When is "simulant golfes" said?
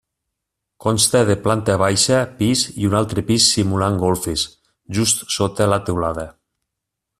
3.59-4.47